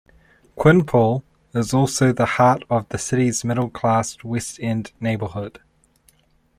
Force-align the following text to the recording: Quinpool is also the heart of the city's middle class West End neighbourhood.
Quinpool 0.57 1.21
is 1.53 1.75
also 1.75 2.11
the 2.11 2.25
heart 2.25 2.63
of 2.71 2.89
the 2.89 2.97
city's 2.97 3.45
middle 3.45 3.69
class 3.69 4.17
West 4.23 4.57
End 4.59 4.91
neighbourhood. 4.99 5.59